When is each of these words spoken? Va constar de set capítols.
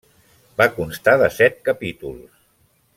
Va 0.61 0.67
constar 0.77 1.15
de 1.23 1.27
set 1.37 1.61
capítols. 1.71 2.45